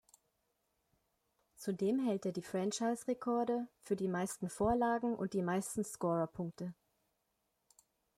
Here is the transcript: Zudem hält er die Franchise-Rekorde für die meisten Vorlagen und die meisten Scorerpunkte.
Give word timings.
Zudem 1.57 2.03
hält 2.03 2.25
er 2.25 2.31
die 2.31 2.41
Franchise-Rekorde 2.41 3.67
für 3.83 3.95
die 3.95 4.07
meisten 4.07 4.49
Vorlagen 4.49 5.13
und 5.15 5.33
die 5.33 5.43
meisten 5.43 5.83
Scorerpunkte. 5.83 6.73